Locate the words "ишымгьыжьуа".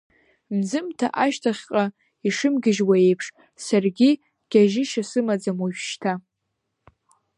2.27-2.95